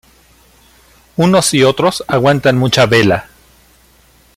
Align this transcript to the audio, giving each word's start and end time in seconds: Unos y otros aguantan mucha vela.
Unos 1.17 1.53
y 1.53 1.63
otros 1.63 2.03
aguantan 2.07 2.57
mucha 2.57 2.87
vela. 2.87 3.29